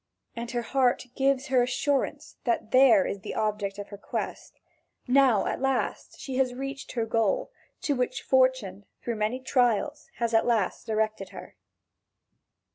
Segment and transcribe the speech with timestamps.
[0.35, 4.59] And her heart gives her assurance that here is the object of her quest;
[5.07, 10.33] now at last she has reached her goal, to which Fortune through many trials has
[10.33, 11.55] at last directed her.